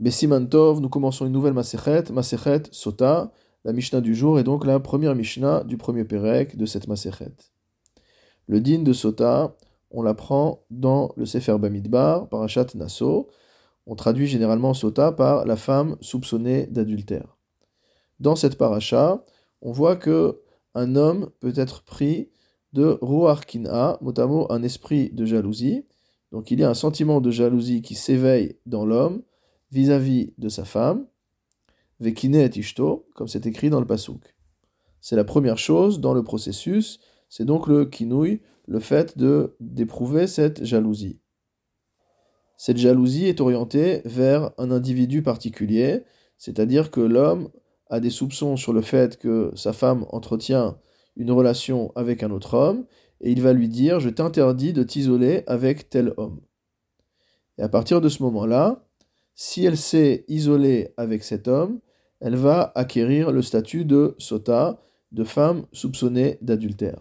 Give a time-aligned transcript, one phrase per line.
[0.00, 3.30] Bessimantov, nous commençons une nouvelle Masechet, Masechet Sota,
[3.64, 7.32] la Mishnah du jour est donc la première Mishnah du premier Pérec de cette Masechet.
[8.48, 9.56] Le din de Sota,
[9.90, 13.28] on l'apprend dans le Sefer Bamidbar, Parashat Naso.
[13.86, 17.38] On traduit généralement Sota par la femme soupçonnée d'adultère.
[18.18, 19.24] Dans cette paracha,
[19.62, 20.40] on voit que
[20.74, 22.30] un homme peut être pris
[22.72, 25.86] de Ruach Kin'a, notamment un esprit de jalousie.
[26.32, 29.22] Donc il y a un sentiment de jalousie qui s'éveille dans l'homme
[29.74, 31.06] vis-à-vis de sa femme,
[31.98, 34.36] Vekine et Ishto, comme c'est écrit dans le Pasuk.
[35.00, 40.28] C'est la première chose dans le processus, c'est donc le kinouï, le fait de d'éprouver
[40.28, 41.18] cette jalousie.
[42.56, 46.04] Cette jalousie est orientée vers un individu particulier,
[46.38, 47.50] c'est-à-dire que l'homme
[47.90, 50.78] a des soupçons sur le fait que sa femme entretient
[51.16, 52.86] une relation avec un autre homme,
[53.20, 56.40] et il va lui dire Je t'interdis de t'isoler avec tel homme.
[57.58, 58.84] Et à partir de ce moment-là,
[59.34, 61.80] si elle s'est isolée avec cet homme,
[62.20, 64.80] elle va acquérir le statut de sota,
[65.12, 67.00] de femme soupçonnée d'adultère.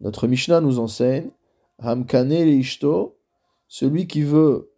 [0.00, 1.30] Notre Mishnah nous enseigne
[1.78, 3.18] Hamkane ishto,
[3.68, 4.70] celui qui veut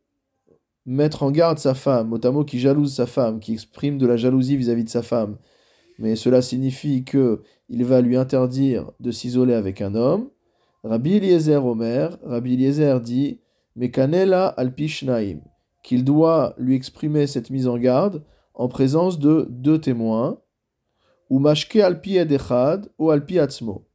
[0.87, 4.57] mettre en garde sa femme, mot qui jalouse sa femme, qui exprime de la jalousie
[4.57, 5.37] vis-à-vis de sa femme,
[5.99, 10.31] mais cela signifie que il va lui interdire de s'isoler avec un homme.
[10.85, 13.41] Rabbi Eliezer Omer, Rabbi Eliezer dit
[13.77, 15.41] Mekanela alpishnaim
[15.83, 20.41] qu'il doit lui exprimer cette mise en garde en présence de deux témoins,
[21.31, 23.87] ou mashke alpi edechad ou alpi atzmo.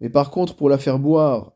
[0.00, 1.52] Mais par contre, pour la faire boire,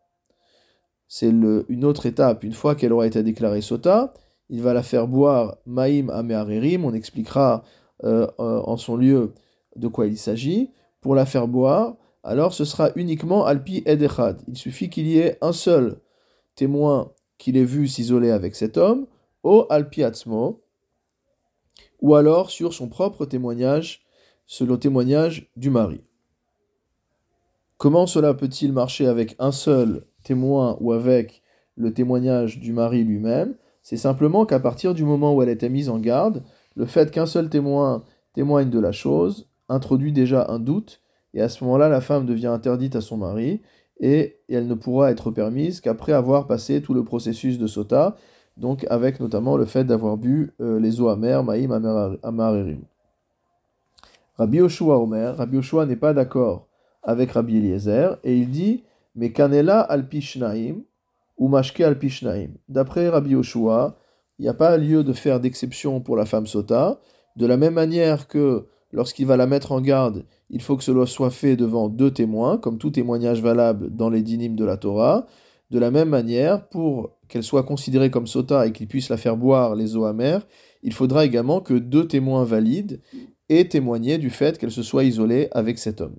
[1.08, 2.44] c'est une autre étape.
[2.44, 4.12] Une fois qu'elle aura été déclarée sota,
[4.50, 6.84] il va la faire boire maïm amearerim.
[6.84, 7.62] On expliquera
[8.04, 9.34] euh, euh, en son lieu
[9.76, 10.70] de quoi il s'agit.
[11.00, 14.42] Pour la faire boire, alors ce sera uniquement alpi edechad.
[14.48, 16.00] Il suffit qu'il y ait un seul
[16.54, 19.06] témoin qu'il ait vu s'isoler avec cet homme,
[19.44, 20.62] au alpiatzmo,
[22.00, 24.04] ou alors sur son propre témoignage,
[24.46, 26.02] selon témoignage du mari.
[27.76, 31.42] Comment cela peut-il marcher avec un seul témoin ou avec
[31.76, 33.54] le témoignage du mari lui-même?
[33.82, 36.42] C'est simplement qu'à partir du moment où elle était mise en garde,
[36.74, 38.02] le fait qu'un seul témoin
[38.32, 41.00] témoigne de la chose introduit déjà un doute,
[41.34, 43.60] et à ce moment-là, la femme devient interdite à son mari,
[44.00, 48.16] et elle ne pourra être permise qu'après avoir passé tout le processus de sota,
[48.56, 51.72] donc avec notamment le fait d'avoir bu euh, les eaux amères, Maïm
[52.22, 52.82] Amarerim.
[54.36, 56.66] Rabbi Yoshua Omer, Rabbi Yoshua n'est pas d'accord
[57.02, 58.84] avec Rabbi Eliezer, et il dit
[59.14, 60.08] Mais kanela al
[61.36, 61.98] ou mashke al
[62.68, 63.96] D'après Rabbi Yoshua,
[64.38, 67.00] il n'y a pas lieu de faire d'exception pour la femme sota,
[67.36, 71.06] de la même manière que lorsqu'il va la mettre en garde, il faut que cela
[71.06, 75.26] soit fait devant deux témoins, comme tout témoignage valable dans les dynimes de la Torah.
[75.70, 79.36] De la même manière, pour qu'elle soit considérée comme sota et qu'il puisse la faire
[79.36, 80.46] boire les eaux amères,
[80.84, 83.00] il faudra également que deux témoins valides
[83.48, 86.14] aient témoigné du fait qu'elle se soit isolée avec cet homme.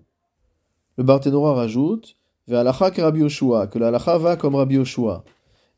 [0.97, 2.17] Le Barthénora rajoute
[2.49, 5.23] que Rabbi Yoshua, que la va comme Rabbi Yoshua.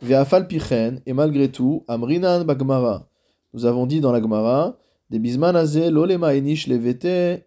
[0.01, 3.07] Ve'afal pichen, et malgré tout, amrinan bagmara.
[3.53, 4.79] Nous avons dit dans la Gemara,
[5.11, 5.55] des bisman
[5.91, 7.45] lolema enish levete,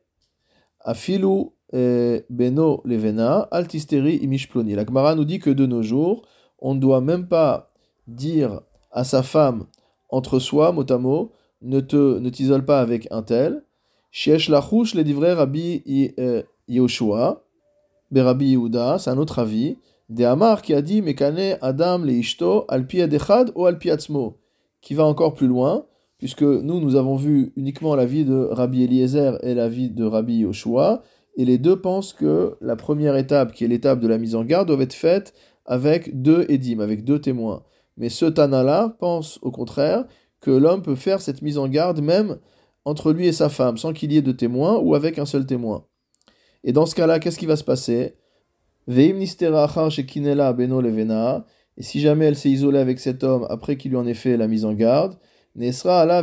[0.78, 4.76] afilu eh, beno levena, altisteri imish ploni.
[4.76, 6.22] La Gemara nous dit que de nos jours,
[6.60, 7.69] on ne doit même pas
[8.15, 8.60] dire
[8.91, 9.66] à sa femme
[10.09, 11.32] entre soi, mot à mot,
[11.62, 13.65] ne te ne t'isole pas avec un tel.
[14.10, 15.82] Shiesh lachouch les livrer Rabbi
[16.19, 17.44] euh, Yoshua,
[18.15, 19.76] Rabbi Yehuda, c'est un autre avis.
[20.09, 24.38] De Amar qui a dit Mekane Adam le Ishto adechad ou alpi atzmo,
[24.81, 25.87] qui va encore plus loin,
[26.19, 30.04] puisque nous, nous avons vu uniquement la vie de Rabbi Eliezer et la vie de
[30.04, 31.04] Rabbi Yoshua,
[31.37, 34.44] et les deux pensent que la première étape, qui est l'étape de la mise en
[34.44, 35.32] garde, doit être faite
[35.65, 37.62] avec deux édim, avec deux témoins.
[38.00, 40.06] Mais ce Tana-là pense au contraire
[40.40, 42.38] que l'homme peut faire cette mise en garde même
[42.86, 45.44] entre lui et sa femme, sans qu'il y ait de témoins ou avec un seul
[45.44, 45.84] témoin.
[46.64, 48.16] Et dans ce cas-là, qu'est-ce qui va se passer?
[48.88, 49.14] Et
[51.82, 54.48] si jamais elle s'est isolée avec cet homme après qu'il lui en ait fait la
[54.48, 55.18] mise en garde,
[55.84, 56.22] ala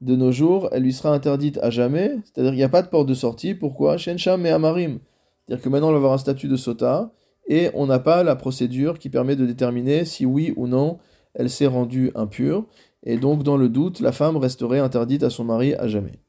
[0.00, 2.88] De nos jours, elle lui sera interdite à jamais, c'est-à-dire qu'il n'y a pas de
[2.88, 3.54] porte de sortie.
[3.54, 3.96] Pourquoi?
[3.96, 4.98] Shensham et Amarim.
[5.46, 7.12] C'est-à-dire que maintenant elle va avoir un statut de sota,
[7.48, 10.98] et on n'a pas la procédure qui permet de déterminer si oui ou non
[11.34, 12.66] elle s'est rendue impure,
[13.04, 16.20] et donc dans le doute, la femme resterait interdite à son mari à jamais.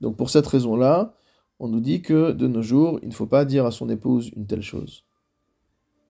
[0.00, 1.14] Donc pour cette raison-là,
[1.58, 4.30] on nous dit que de nos jours, il ne faut pas dire à son épouse
[4.36, 5.04] une telle chose.